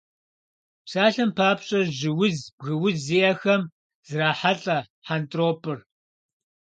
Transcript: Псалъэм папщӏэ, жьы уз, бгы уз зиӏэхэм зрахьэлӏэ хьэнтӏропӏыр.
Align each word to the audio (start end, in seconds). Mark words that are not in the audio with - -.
Псалъэм 0.85 1.31
папщӏэ, 1.37 1.79
жьы 1.97 2.11
уз, 2.25 2.37
бгы 2.57 2.73
уз 2.85 2.95
зиӏэхэм 3.05 3.61
зрахьэлӏэ 4.07 4.77
хьэнтӏропӏыр. 5.05 5.79